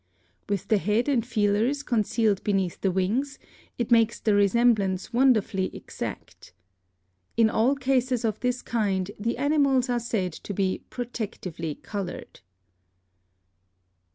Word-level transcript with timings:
With 0.49 0.69
the 0.69 0.79
head 0.79 1.07
and 1.07 1.23
feelers 1.23 1.83
concealed 1.83 2.43
beneath 2.43 2.81
the 2.81 2.89
wings, 2.89 3.37
it 3.77 3.91
makes 3.91 4.19
the 4.19 4.33
resemblance 4.33 5.13
wonderfully 5.13 5.67
exact. 5.75 6.53
In 7.37 7.51
all 7.51 7.75
cases 7.75 8.25
of 8.25 8.39
this 8.39 8.63
kind 8.63 9.11
the 9.19 9.37
animals 9.37 9.89
are 9.91 9.99
said 9.99 10.33
to 10.33 10.55
be 10.55 10.81
protectively 10.89 11.75
colored. 11.75 12.39